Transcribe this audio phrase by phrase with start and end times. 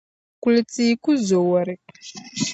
[0.41, 1.75] Kul’ tia ku zo wari.